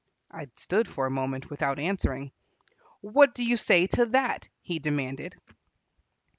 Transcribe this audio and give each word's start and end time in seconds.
I 0.31 0.47
stood 0.55 0.87
for 0.87 1.05
a 1.05 1.11
moment 1.11 1.51
without 1.51 1.77
answering. 1.77 2.31
"What 3.01 3.35
do 3.35 3.45
you 3.45 3.55
say 3.55 3.85
to 3.85 4.07
that?" 4.07 4.49
he 4.63 4.79
demanded. 4.79 5.35